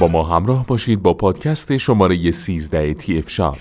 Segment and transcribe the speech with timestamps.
[0.00, 3.58] با ما همراه باشید با پادکست شماره 13 تی اف شاپ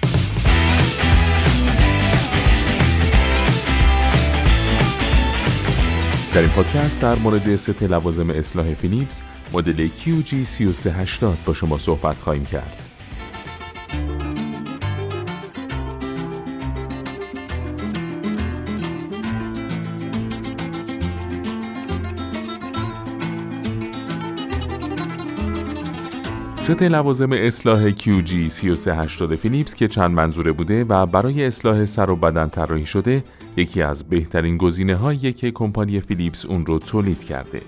[6.33, 9.21] در این پادکست در مورد ست لوازم اصلاح فیلیپس
[9.53, 12.88] مدل QG3380 با شما صحبت خواهیم کرد.
[26.69, 32.49] ست لوازم اصلاح QG3380 فیلیپس که چند منظوره بوده و برای اصلاح سر و بدن
[32.49, 33.23] طراحی شده
[33.57, 37.61] یکی از بهترین گزینه هایی که کمپانی فیلیپس اون رو تولید کرده.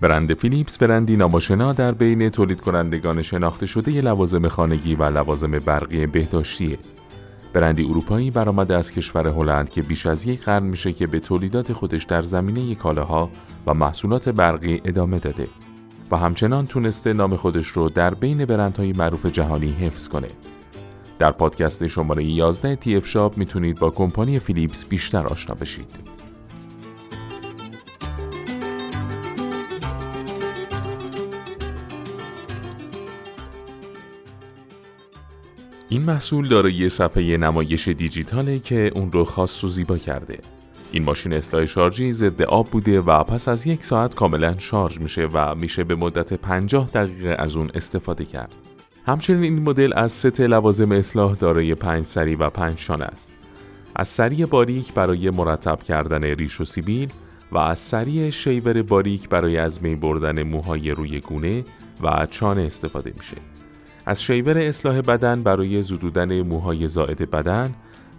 [0.00, 6.06] برند فیلیپس برندی ناماشنا در بین تولید کنندگان شناخته شده لوازم خانگی و لوازم برقی
[6.06, 6.78] بهداشتیه.
[7.52, 11.72] برندی اروپایی برآمده از کشور هلند که بیش از یک قرن میشه که به تولیدات
[11.72, 13.30] خودش در زمینه کالاها
[13.66, 15.48] و محصولات برقی ادامه داده
[16.10, 20.28] و همچنان تونسته نام خودش رو در بین برندهای معروف جهانی حفظ کنه.
[21.18, 26.11] در پادکست شماره 11 تی اف شاپ می‌تونید با کمپانی فیلیپس بیشتر آشنا بشید.
[35.92, 40.38] این محصول دارای صفحه نمایش دیجیتاله که اون رو خاص و زیبا کرده.
[40.92, 45.28] این ماشین اصلاح شارژی ضد آب بوده و پس از یک ساعت کاملا شارژ میشه
[45.32, 48.54] و میشه به مدت 50 دقیقه از اون استفاده کرد.
[49.06, 53.30] همچنین این مدل از ست لوازم اصلاح دارای پنج سری و پنج شانه است.
[53.96, 57.08] از سری باریک برای مرتب کردن ریش و سیبیل
[57.52, 61.64] و از سری shaver باریک برای از بردن موهای روی گونه
[62.02, 63.51] و چانه استفاده میشه.
[64.06, 67.74] از شیور اصلاح بدن برای زدودن موهای زائد بدن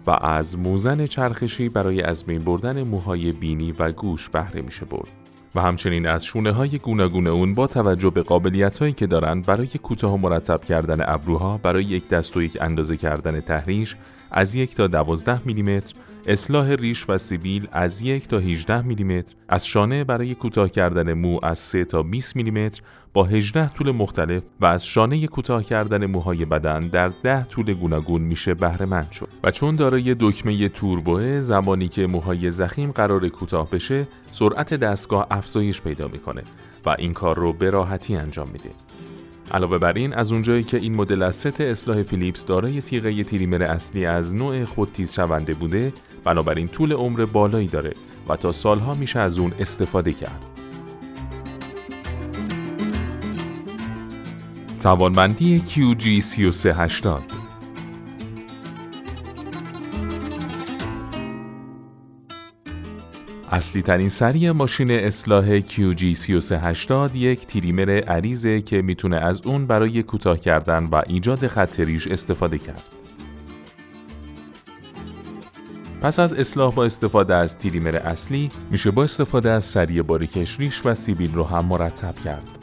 [0.06, 5.10] و از موزن چرخشی برای از بین بردن موهای بینی و گوش بهره میشه برد.
[5.54, 9.66] و همچنین از شونه های گوناگون اون با توجه به قابلیت هایی که دارند برای
[9.66, 13.96] کوتاه و مرتب کردن ابروها برای یک دست و یک اندازه کردن تهریش
[14.30, 15.94] از یک تا دوازده میلیمتر
[16.26, 21.40] اصلاح ریش و سیبیل از یک تا 18 میلیمتر از شانه برای کوتاه کردن مو
[21.42, 26.44] از 3 تا 20 میلیمتر با 18 طول مختلف و از شانه کوتاه کردن موهای
[26.44, 29.28] بدن در 10 طول گوناگون میشه بهره مند شد.
[29.44, 35.82] و چون دارای دکمه توربوه زمانی که موهای زخیم قرار کوتاه بشه سرعت دستگاه افزایش
[35.82, 36.42] پیدا می‌کنه
[36.86, 38.70] و این کار رو به راحتی انجام میده.
[39.50, 43.62] علاوه بر این از اونجایی که این مدل از ست اصلاح فیلیپس دارای تیغه تریمر
[43.62, 45.92] اصلی از نوع خودتیز شونده بوده
[46.24, 47.94] بنابراین طول عمر بالایی داره
[48.28, 50.46] و تا سالها میشه از اون استفاده کرد.
[54.80, 57.33] توانمندی QG3380
[63.54, 70.38] اصلی ترین سری ماشین اصلاح QG3380 یک تریمر عریضه که می‌تونه از اون برای کوتاه
[70.38, 72.82] کردن و ایجاد خط ریش استفاده کرد.
[76.02, 80.86] پس از اصلاح با استفاده از تریمر اصلی میشه با استفاده از سری باریکش ریش
[80.86, 82.58] و سیبیل رو هم مرتب کرد.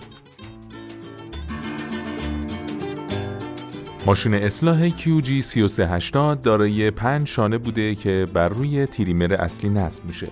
[4.06, 10.28] ماشین اصلاح QG3380 دارای پنج شانه بوده که بر روی تریمر اصلی نصب میشه.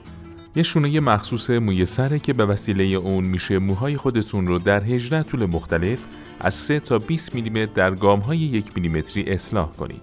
[0.56, 5.24] یه شونه مخصوص موی سره که به وسیله اون میشه موهای خودتون رو در 18
[5.24, 6.00] طول مختلف
[6.40, 10.02] از 3 تا 20 میلیمتر در گام های 1 میلیمتری اصلاح کنید.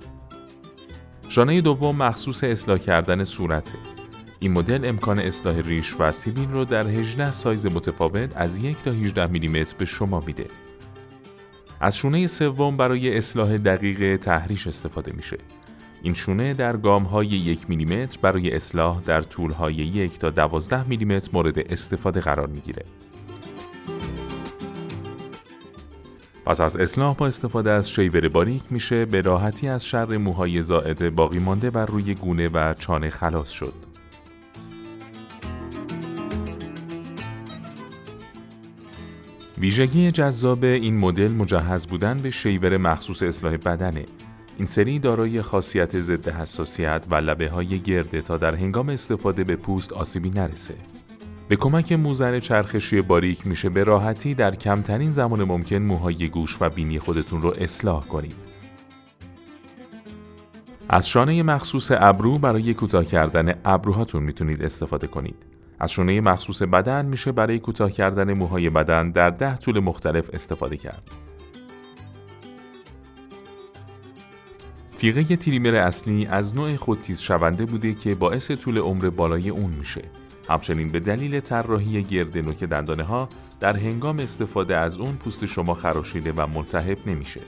[1.29, 3.75] شانه دوم مخصوص اصلاح کردن صورته.
[4.39, 8.91] این مدل امکان اصلاح ریش و سیبیل رو در 18 سایز متفاوت از 1 تا
[8.91, 10.47] 18 میلیمتر به شما میده.
[11.81, 15.39] از شونه سوم برای اصلاح دقیق تحریش استفاده میشه.
[16.03, 20.89] این شونه در گام های یک میلیمتر برای اصلاح در طول های یک تا دوازده
[20.89, 22.85] میلیمتر مورد استفاده قرار می‌گیره.
[26.47, 31.15] پس از اصلاح با استفاده از شیور باریک میشه به راحتی از شر موهای زائد
[31.15, 33.75] باقی مانده بر روی گونه و چانه خلاص شد.
[39.59, 44.05] ویژگی جذاب این مدل مجهز بودن به شیور مخصوص اصلاح بدنه
[44.57, 49.57] این سری دارای خاصیت ضد حساسیت و لبه های گرده تا در هنگام استفاده به
[49.57, 50.75] پوست آسیبی نرسه.
[51.49, 56.69] به کمک موزن چرخشی باریک میشه به راحتی در کمترین زمان ممکن موهای گوش و
[56.69, 58.35] بینی خودتون رو اصلاح کنید.
[60.89, 65.47] از شانه مخصوص ابرو برای کوتاه کردن ابروهاتون می‌تونید استفاده کنید.
[65.79, 70.77] از شانه مخصوص بدن میشه برای کوتاه کردن موهای بدن در ده طول مختلف استفاده
[70.77, 71.11] کرد.
[74.97, 80.03] تیغه تریمر اصلی از نوع خودتیز شونده بوده که باعث طول عمر بالای اون میشه.
[80.49, 83.29] همچنین به دلیل طراحی گرد نوک دندانه ها
[83.61, 87.41] در هنگام استفاده از اون پوست شما خراشیده و ملتهب نمیشه.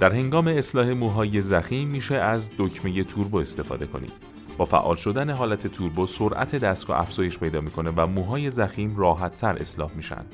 [0.00, 4.12] در هنگام اصلاح موهای زخیم میشه از دکمه توربو استفاده کنید.
[4.58, 9.56] با فعال شدن حالت توربو سرعت دستگاه افزایش پیدا می‌کنه و موهای زخیم راحت تر
[9.56, 10.24] اصلاح میشن.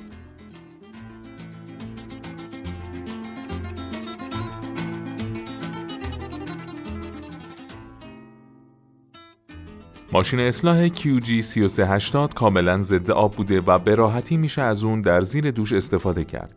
[10.12, 15.50] ماشین اصلاح QG3380 کاملا ضد آب بوده و به راحتی میشه از اون در زیر
[15.50, 16.54] دوش استفاده کرد.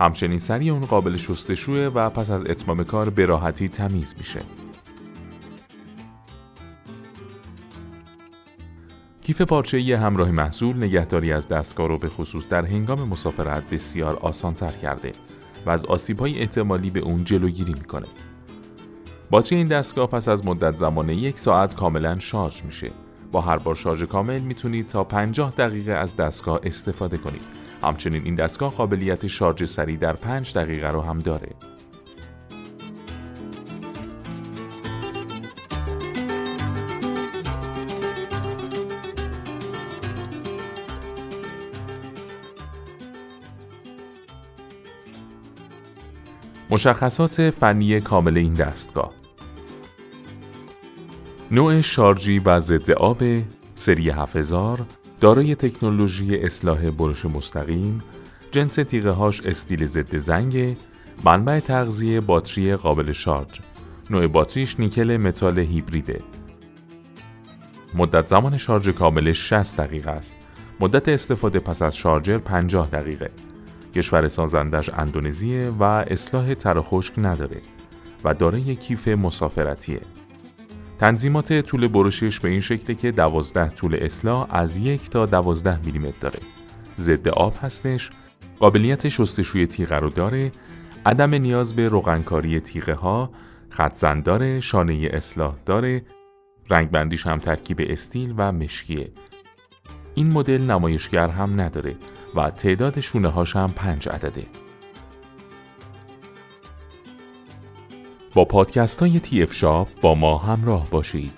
[0.00, 4.40] همچنین سری اون قابل شستشوه و پس از اتمام کار به راحتی تمیز میشه.
[9.22, 14.72] کیف پارچه‌ای همراه محصول نگهداری از دستگاه رو به خصوص در هنگام مسافرت بسیار آسانتر
[14.72, 15.12] کرده
[15.66, 18.06] و از آسیب‌های احتمالی به اون جلوگیری می‌کنه.
[19.30, 22.90] باتری این دستگاه پس از مدت زمان یک ساعت کاملا شارژ میشه.
[23.32, 27.42] با هر بار شارژ کامل می‌تونید تا 50 دقیقه از دستگاه استفاده کنید.
[27.82, 31.48] همچنین این دستگاه قابلیت شارژ سریع در 5 دقیقه رو هم داره.
[46.76, 49.12] مشخصات فنی کامل این دستگاه.
[51.50, 53.22] نوع شارژی و ضد آب
[53.74, 54.86] سری 7000
[55.20, 58.02] دارای تکنولوژی اصلاح برش مستقیم
[58.50, 60.76] جنس تیغه هاش استیل ضد زنگ
[61.24, 63.60] منبع تغذیه باتری قابل شارژ.
[64.10, 66.20] نوع باتریش نیکل متال هیبریده.
[67.94, 70.34] مدت زمان شارژ کاملش 60 دقیقه است.
[70.80, 73.30] مدت استفاده پس از شارژ 50 دقیقه.
[73.96, 77.60] کشور سازندش اندونزیه و اصلاح تر خشک نداره
[78.24, 80.00] و دارای کیف مسافرتیه.
[80.98, 86.18] تنظیمات طول برشش به این شکله که 12 طول اصلاح از یک تا 12 میلیمتر
[86.20, 86.38] داره.
[86.98, 88.10] ضد آب هستش،
[88.58, 90.52] قابلیت شستشوی تیغه رو داره،
[91.06, 93.30] عدم نیاز به روغنکاری تیغه ها،
[93.70, 96.02] خط داره، شانه اصلاح داره،
[96.70, 99.12] رنگ بندیش هم ترکیب استیل و مشکیه.
[100.14, 101.96] این مدل نمایشگر هم نداره
[102.36, 104.46] و تعداد شونه هاش هم پنج عدده.
[108.34, 111.32] با پادکست های TF Shop با ما همراه باشید.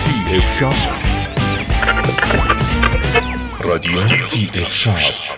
[0.00, 0.74] TF Shop
[3.60, 5.35] رادیو TF Shop